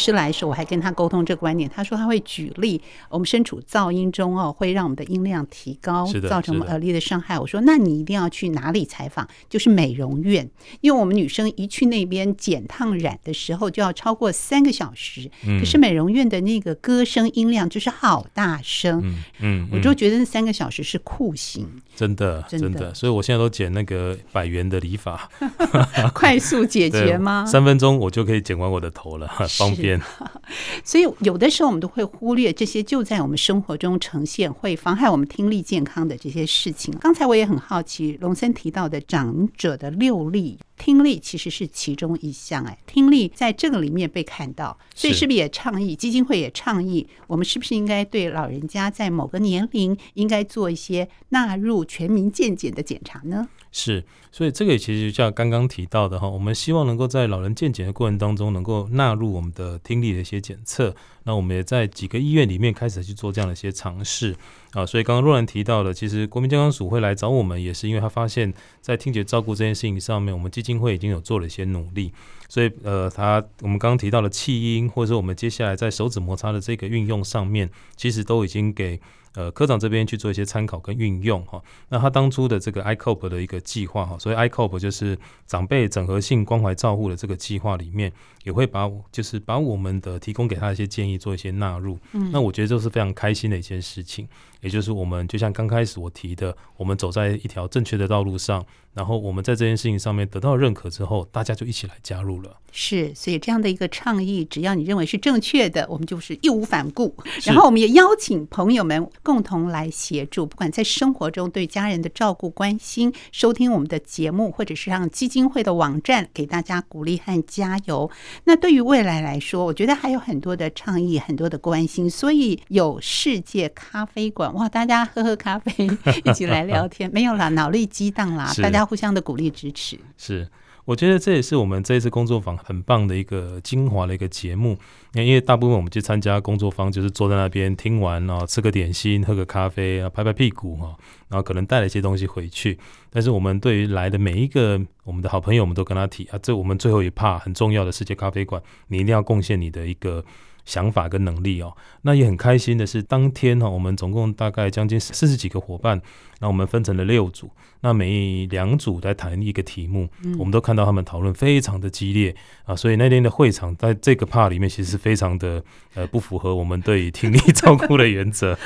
[0.01, 1.69] 师来说，我还跟他沟通这个观点。
[1.69, 7.39] 他说他会举例，我们身处噪音中哦，会让我们的音量提高，造成我们耳力的伤害。
[7.39, 9.29] 我说，那你一定要去哪里采访？
[9.51, 10.49] 就是美容院，
[10.81, 15.31] 因为我们女生一去那边剪烫染的时候，就要超过三个小时。
[15.59, 22.95] 可是美容院的那个歌声音量就是好大声，嗯嗯，我就觉得那三个小时是酷刑，真的真的。
[22.95, 25.29] 所以我现在都剪那个百元的理发，
[26.15, 27.45] 快速解决吗？
[27.47, 29.29] 三分钟我就可以剪完我的头了。
[29.49, 29.90] 方便，
[30.85, 36.93] 所以有的时候我们都会忽略这些就在我们生活中呈现，会妨害我们听力健康的这些事情。
[37.01, 42.65] 刚才我也很好奇，龙森提到的长者的六力，听力其实是其中一项。
[42.65, 53.49] 哎，听力在这个里面被看到，所以是不是也倡议基金会也倡议，我们是不是应该对老人家在某个年龄应该做一些纳入全民健检的检查呢？
[53.73, 60.95] 是，所以这个其实就像刚刚提到的哈，我们希望能够在老人健检的过程当中，能够纳入我们的听力的一些检测。
[61.25, 64.35] 那我们也在几个医院里面开始去做这样的一些尝试
[64.73, 64.87] 啊。
[64.87, 72.13] 所以刚刚若兰提到的，其实国民健康署会来找我们，也是因为他发现，在听觉照顾这件事情上面，我们基金会已经有做了一些努力。
[72.49, 79.01] 所以呃，他我们刚刚提到的气音，或者说我们接下来在手指摩擦的这个运用上面，其实都已经给。
[79.35, 81.63] 呃，科长这边去做一些参考跟运用哈。
[81.89, 85.17] 那他当初的这个 ICOPE 的一个计划哈，所以 ICOPE 就是
[85.47, 88.13] 长辈整合性关怀照护的这个计划里面，
[88.45, 91.99] 也会把就是把我们的提供给他的一些建议做一些纳入。
[92.13, 94.29] 嗯，那我觉得这是非常开心的一件事情。
[94.61, 102.57] 也就是我们就像刚开始我提的，我们走在一条正确的道路上，然后我们在这件事情上面得到认可之后，大家就一起来加入了。
[102.73, 107.17] 是，所以这样的一个倡议，只要你认为是正确的，我们就是义无反顾。
[107.45, 118.09] 然后我们也邀请朋友们共同来协助，不管在生活中对家人的照顾关心，收听我们的节目，或者是让基金会的网站给大家鼓励和加油。
[118.45, 124.50] 那对于未来来说，我觉得还有很多的倡议，很多的关心，所以有世界咖啡馆。
[124.53, 125.87] 哇，大家喝喝咖啡，
[126.25, 129.99] 一起来聊天，没有啦，脑力激荡啦，大家互相的鼓励支持。
[130.17, 130.49] 是，
[130.85, 134.77] 我觉得这也是我们这一次工作坊很棒的一个精华的一个节目。
[135.13, 140.97] 因为大部分我们去参加工作坊，就是坐在那边听完，然后吃个点心，喝个咖啡，啊拍拍屁股哈，
[141.29, 142.79] 然后可能带了一些东西回去。
[143.11, 150.25] 但是我们对于来的每一个我们的好朋友，我们都跟他提啊，这我们最后一趴很重要的世界咖啡馆，你一定要贡献你的一个。
[150.65, 156.01] 想法跟能力哦，那也很开心的是，当天哈，我们总共大概将近四十几个伙伴，
[156.41, 165.61] 那我们分成了六组，那每两组在谈一个题目，我们都看到他们讨论非常的激烈啊，所以那天的会场在这个 part 里面其实是非常的
[165.95, 168.57] 呃不符合我们对于听力照顾的原则，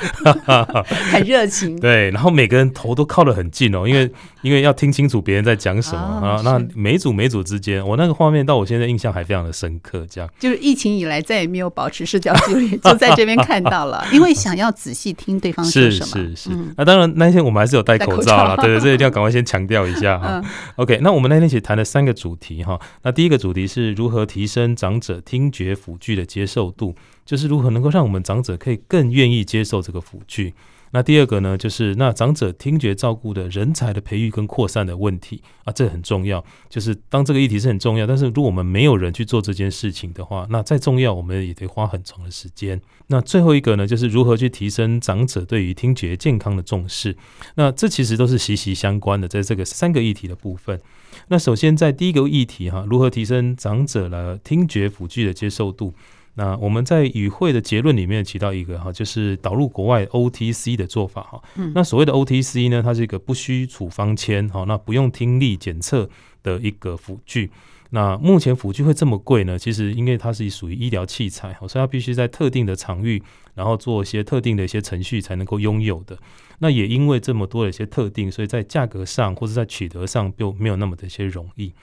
[1.11, 4.11] 很热情，对，然后每个人头都靠得很近哦，因为
[4.43, 11.89] 因为要听清楚别人在讲什么啊，那每组每组之间，我那个画面到我现在印象还非常的深刻，这样就是疫情以来再也没有保。
[11.95, 14.05] 持视角距离，就在这边看到了。
[14.11, 16.05] 因为想要仔细听对方说什么。
[16.05, 16.49] 是是是。
[16.51, 18.57] 嗯、那当然，那天我们还是有戴口罩了。
[18.57, 20.41] 对对，这一定要赶快先强调一下哈。
[20.43, 22.79] 嗯、OK，那我们那天一起谈了三个主题哈。
[23.03, 30.53] 那第一个主题是如何提升长者听觉辅具的接受度，就是如何能够让我们长者可以更愿意接受这个辅具。
[30.95, 36.41] 那第二个呢，就是那长者听觉照顾的人才的培育跟扩散的问题啊，这很重要。
[36.69, 42.79] 就是当这个议题是很重要，但是如果我们没有人去做这件事情的话，那再重要，我们也得花很长的时间。
[43.07, 47.17] 那最后一个呢，就是如何去提升长者对于听觉健康的重视。
[47.55, 50.79] 那这其实都是息息相关的，在这个三个议题的部分。
[51.27, 55.93] 那首先在第一个议题哈，如何提升长者的听觉辅具的接受度？
[56.35, 61.41] 那我们在与会的结论里面提到一个哈，就是导入国外 OTC 的做法哈。
[61.73, 66.09] 那所谓的 OTC 呢，它是一个不需处方签哈，那不用听力检测
[66.43, 67.49] 的一个辅具。
[67.91, 69.57] 那目前辅具会这么贵呢？
[69.57, 76.17] 其实因为它是属于医疗器材，所以它必须在特定的场域，然后做一些特定的一些程序才能够拥有的。
[76.59, 81.73] 那也因为这么多的一些特定，所以在价格上或者在取得上就没有那么的一些容易。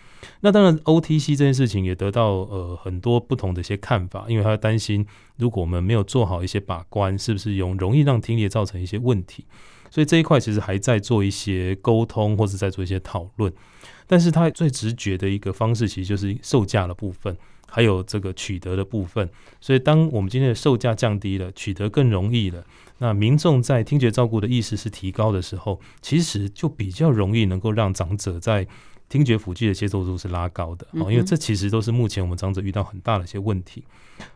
[0.40, 5.06] 那当然，OTC 这件事情也得到呃很多不同的一些看法，因为他担心
[5.36, 9.44] 如果我们没有做好一些把关，是不是容容易让听力造成一些问题？
[9.90, 13.52] 所以这一块其实还在做一些沟通，或者在做一些讨论。
[14.12, 17.34] 但是它最直觉的一个方式，其实就是售价的部分，
[17.66, 19.26] 还有这个取得的部分。
[19.58, 22.62] 所以当我们今天的售价降低了，取得更容易了。
[22.98, 28.66] 那民众在听觉照顾的意识是提高的时候，其实就比较容易能够让长者在
[29.08, 30.86] 听觉辅具的接受度是拉高的。
[30.90, 33.82] 哦，因为这其实都是目前我们长者遇到很大的一些问题。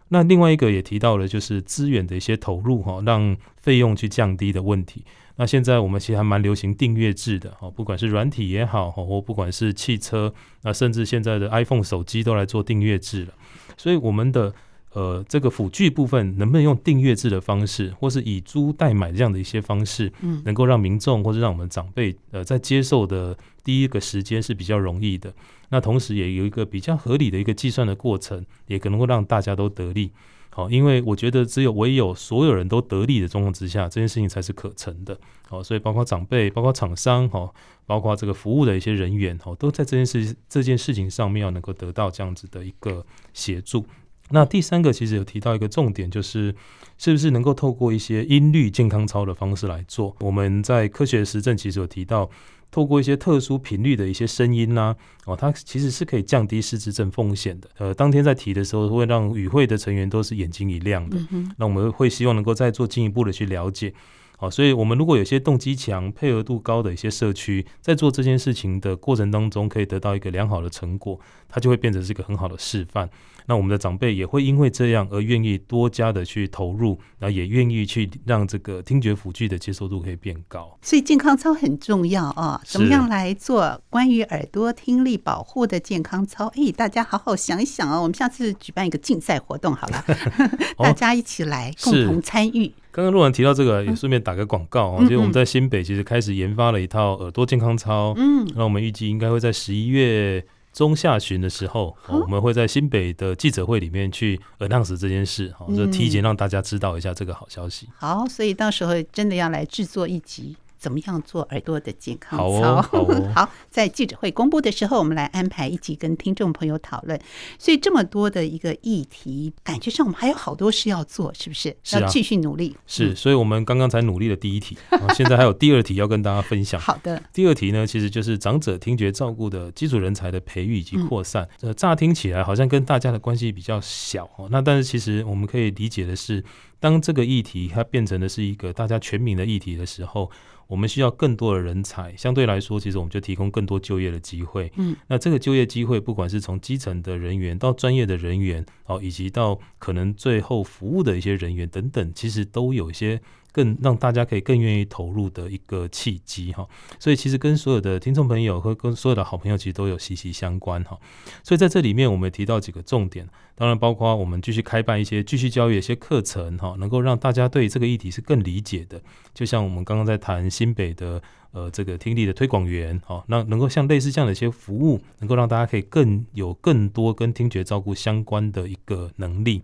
[0.08, 5.04] 那另外一个也提到了，就是资源的一些投入哈，让费用去降低的问题。
[5.37, 13.35] 那现在我们其实还蛮流行订阅制的哦，不管是软体也好，或不管是汽车，那甚至现在的 iPhone 手机都来做订阅制了。
[13.77, 14.53] 所以我们的。
[14.96, 25.30] 呃，这个辅具部分能不能用订阅制的方式，或是以租代买这样的一些方式，嗯，能够让民众或者让我们长辈呃在接受的第一个时间是比较容易的。
[25.68, 30.11] 那同时也有一个比较合理的一个计算的过程，也可能会让大家都得利。
[30.48, 35.18] 好，因为我觉得只有唯有所有人都得利的状况之下，这件事情才是可成的。
[35.46, 37.52] 好，所以包括长辈、包括厂商、哈，
[37.85, 43.04] 包括这个服务的一些人员，哈，都在这件事这件事情上面要能够得到这样子的一个
[43.35, 43.85] 协助。
[44.31, 46.54] 那第三个其实有提到一个重点，就是
[46.98, 50.16] 是不是能够透过一些音律健康操的方式来做？
[50.20, 52.29] 我们在科学实证其实有提到，
[52.70, 54.96] 透过一些特殊频率的一些声音呐，
[55.27, 57.70] 哦，它其实是可以降低失智症风险的。
[57.79, 61.16] 呃，当天在提的时候，会让与会的成员都是眼睛一亮的。
[61.56, 63.94] 那我们会希望能够再做进一步的去了解。
[64.38, 71.18] 好，所以我们如果有些动机强、配合度高的一些社区，在做这件事情的过程当中，可以得到一个良好的成果，
[71.48, 73.08] 它就会变成是一个很好的示范。
[73.47, 80.77] 那我们的长辈也会因为这样而愿意多加的去投入，然后也愿意去让这个听觉辅具的接受度可以变高。
[80.83, 82.61] 所以健康操很重要啊！
[82.65, 86.47] 怎么样来做关于耳朵听力保护的健康操？
[86.57, 88.03] 哎，大家好好想一想哦。
[88.03, 90.05] 我们下次举办一个竞赛活动好了，
[90.79, 92.73] 大家一起来共同参与。
[92.90, 100.42] 刚刚若男提到这个，也顺便打个广告啊，就是我们在新北其实开始研发了一套耳朵健康操，嗯，那我们预计应该会在十一月
[100.77, 107.88] 中下旬的时候，我们会在新北的记者会里面去 announce 这件事，好，就提前让大家知道一下这个好消息。
[107.96, 110.54] 好，所以到时候真的要来制作一集。
[110.79, 112.83] 怎么样做耳朵的健康操？
[113.35, 117.18] 好，在记者会公布的时候，我们来安排一起跟听众朋友讨论。
[117.58, 121.77] 所以这么多的一个议题，感觉上我们还有好多事要做，是不是？
[121.83, 122.77] 是啊，要继续努力。
[122.87, 124.77] 是，所以我们刚刚才努力的第一题，
[125.14, 126.79] 现在还有第二题要跟大家分享。
[126.83, 131.42] 好的，第二题呢，其实就是长者听觉照顾的基础人才的培育以及扩散。
[131.62, 136.44] 呃、嗯，乍听起来好像跟大家的关系比较小哦，那但是其实我们可以理解的是，
[136.79, 140.31] 当这个议题它变成的是一个大家全民的议题的时候。
[140.67, 144.73] 我们需要更多的人才，相对来说，其实我们就提供更多就业的机会。
[144.77, 153.21] 嗯，那这个就业机会，不管是从基层的人员到专业的人员，哦，以及到可能最后服务的一些人员等等，其实都有一些。
[153.57, 156.69] 更让大家可以更愿意投入的一个契机哈，
[157.00, 160.98] 所以其实跟所有的听众朋友和跟所有的好朋友其实都有息息相关哈。
[161.42, 169.00] 所以在这里面，我们提到几个重点，当然包括我们继续开办一些继续教育一些课程哈，能够让大家对这个议题是更理解的。
[169.33, 179.63] 就像我们刚刚在谈新北的呃这个听力的推广员哈，那能够像类似这样的一些服务，能够让大家可以更有更多跟听觉照顾相关的一个能力。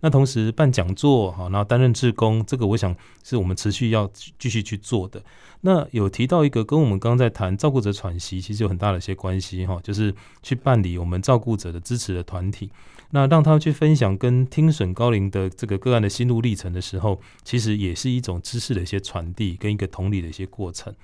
[0.00, 5.22] 那同时办讲座哈，然后担任志工，这个我想是我们持续要继续去做的。
[5.62, 12.70] 那有提到一个跟我们刚刚在谈照顾者喘息，其实有很大的一些关系哈，就是去办理我们照顾者的支持的团体，
[13.10, 20.94] 那让他去分享跟听损高龄的这个个案的心路历程的时候，其实也是一种知识的一些传递跟一个同理的一些过程。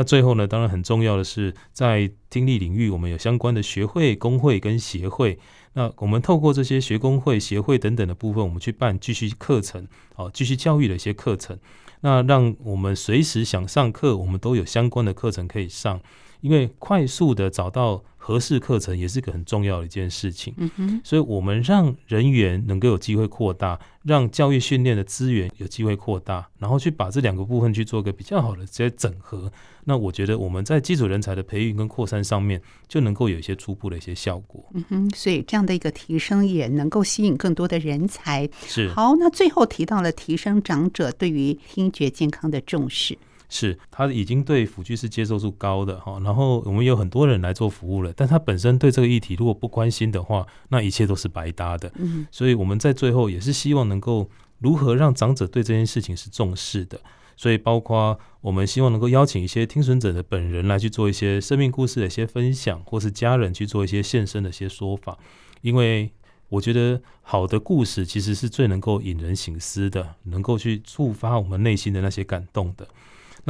[0.00, 5.38] 那最后呢，当然很重要的是在听力领域，我们有相关的学会、工会跟协会。
[5.74, 9.86] 那我们透过这些学工会、协会等等的部分，我们去办继续课程，
[10.16, 11.58] 哦，继续教育的一些课程。
[12.00, 16.00] 那让我们随时想上课，我们都有相关的课程可以上。
[16.40, 29.50] 因为快速的找到合适课程也是个很重要的一件事情，嗯哼，所以我们让人员能够有机会扩大，让教育训练的资源有机会扩大，然后去把这两个部分去做个比较好的这些整合。
[29.84, 34.64] 那我觉得我们在基础人才的培育跟扩散上面就能够有一些初步的一些效果。
[34.74, 38.48] 嗯哼，所以这样的一个提升也能够吸引更多的人才。
[38.66, 38.88] 是。
[38.90, 43.16] 好，那最后提到了提升长者对于听觉健康的重视。
[43.50, 51.92] 是，他已经对辅具是接受度高的哈，然后我们有很多人来做服务了，但他本身对这个议题如果不关心的话，那一切都是白搭的。
[51.96, 54.30] 嗯，所以我们在最后也是希望能够
[54.60, 57.00] 如何让长者对这件事情是重视的，
[57.36, 65.18] 所以包括我们希望能够邀请一些听损者的本人来去做一些生命故事的一些分享，或是家人去做一些现身的一些说法，
[65.60, 66.12] 因为
[66.50, 72.86] 我觉得好的故事其实是最能够引人醒思的，能够去触发我们内心的那些感动的。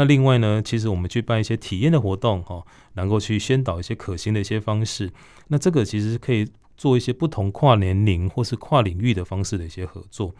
[0.00, 5.12] 那另外呢，其实我们去办一些体验的活动，哈，能够去宣导一些可行的一些方式。
[5.48, 10.34] 那这个其实可以做一些不同跨年龄或是跨领域的方式的一些合作。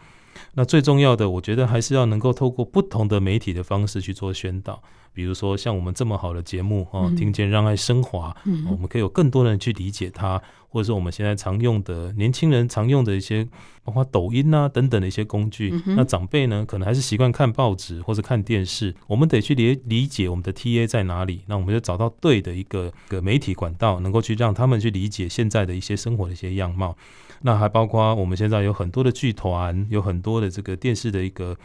[0.54, 4.82] 那最重要的，我觉得还是要能够透过不同的媒体的方式去做宣导。
[5.12, 8.36] 比如说像我们这么好的节目，哦，听见让爱升华，
[8.70, 10.40] 我们可以有更多人去理解它。
[10.72, 13.44] 或者是我们现在常用的年轻人常用的一些，
[13.82, 15.72] 包括抖音啊等等的一些工具。
[15.84, 18.94] 嗯、那长辈呢，可能还是习惯看报纸或者看电视。
[19.08, 26.96] 我们得去理理解我们的 TA 在哪里，那我们就找到对的一个个媒体管道，能够去让他们去理解现在的一些生活的一些样貌。
[27.42, 31.56] 那还包括我们现在有很多的剧团，有很多的这个电视的一个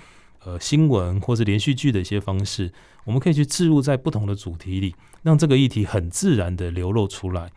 [0.46, 2.72] 呃新闻或是连续剧的一些方式，
[3.04, 7.52] 我们可以去置入在不同的主题里，让这个议题很自然的流露出来。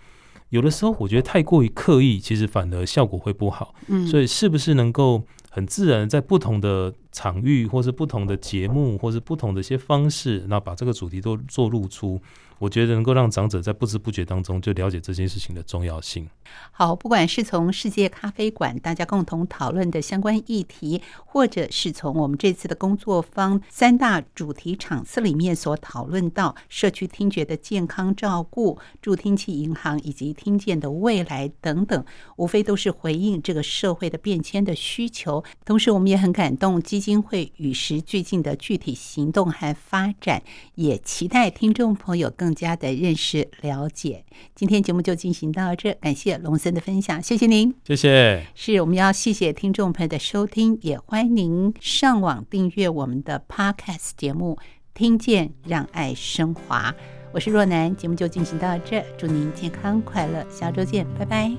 [0.51, 3.75] 有的时候，我觉得太过于刻意，其实反而效果会不好。
[3.89, 12.19] 嗯，所以是不是能够很自然在不同的场域，或是不同的节目，或是不同的一些方式，那把这个主题都做露出？
[12.59, 16.29] 我觉得能够让长者在不知不觉当中就了解这件事情的重要性。
[16.73, 32.05] 好，不管是从世界咖啡馆大家共同讨论的相关议题，或者是从我们这次的工作坊三大主题场次里面所讨论到社区听觉的健康照顾、助听器银行以及听见的未来等等，
[32.37, 35.45] 无非都是回应这个社会的变迁的需求。
[35.65, 40.43] 同时，我们也很感动基金会与时俱进的具体行动和发展，
[40.75, 42.48] 也期待听众朋友更。
[42.49, 44.25] 更加的认识了解，
[44.55, 48.47] 今天节目就进行到这，感谢龙森的分享，谢谢您，谢谢。
[48.55, 54.59] 是我们要谢谢听众朋友的收听，也欢迎您上网订阅我们的 Podcast 节目，
[54.95, 56.95] 听见让爱升华。
[57.35, 61.53] 我是若楠，节目就进行到这，祝您健康快乐，下周见，拜拜。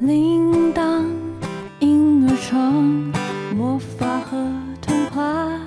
[0.00, 1.06] 铃铛、
[1.80, 2.84] 婴儿床、
[3.56, 4.36] 魔法和
[4.82, 5.58] 童话，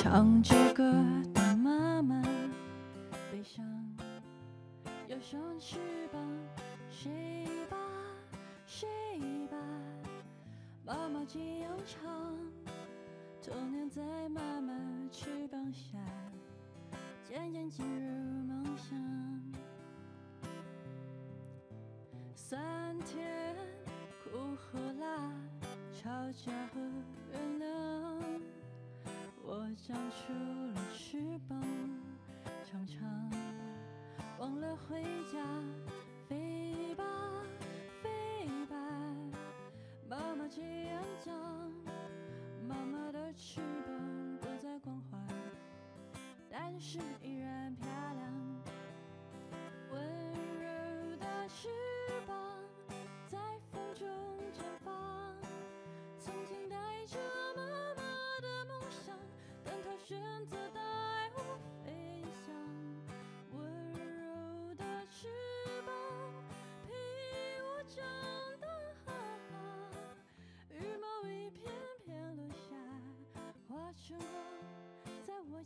[0.00, 0.90] 唱着歌。
[5.64, 5.78] 翅
[6.10, 6.20] 膀，
[6.90, 7.08] 睡
[7.70, 7.76] 吧，
[8.66, 8.88] 睡
[9.46, 9.56] 吧，
[10.84, 12.36] 妈妈肩又长，
[13.40, 14.74] 童年在妈妈
[15.12, 15.96] 翅膀下，
[17.22, 18.98] 渐渐进入梦乡。
[22.34, 23.54] 酸甜
[24.24, 25.32] 苦和辣，
[25.92, 26.80] 吵架和
[27.30, 28.40] 原谅，
[29.40, 30.32] 我长出
[30.74, 31.62] 了翅膀，
[32.64, 33.41] 常常。
[34.42, 35.00] 忘了回
[35.32, 35.38] 家，
[36.28, 37.04] 飞吧，
[38.02, 38.10] 飞
[38.66, 38.76] 吧，
[40.08, 41.32] 妈妈这样讲，
[42.66, 45.18] 妈妈的翅膀不再光滑，
[46.50, 47.86] 但是依然漂
[48.16, 48.34] 亮，
[49.92, 50.02] 温
[50.58, 51.68] 柔的翅
[52.26, 52.36] 膀
[53.28, 53.38] 在
[53.70, 54.08] 风中
[54.52, 55.36] 绽放，
[56.18, 57.16] 曾经带着
[57.54, 57.62] 妈
[57.94, 59.16] 妈的梦想，
[59.64, 60.61] 但她选择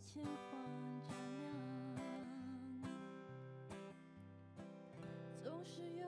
[0.07, 0.61] 在我前方
[1.09, 1.51] 照亮，
[5.43, 6.07] 总是有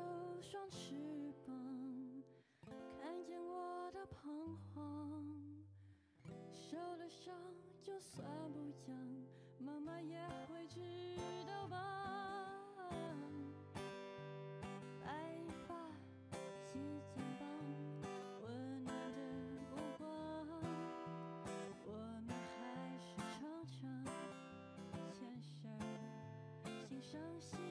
[27.11, 27.68] 伤心。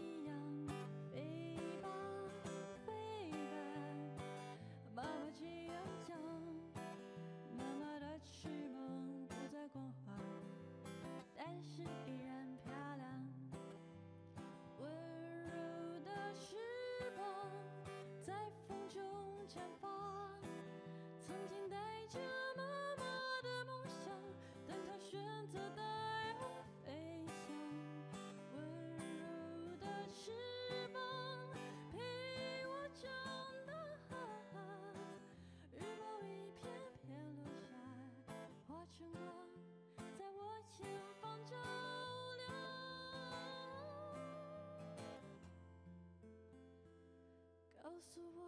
[47.98, 48.47] 告诉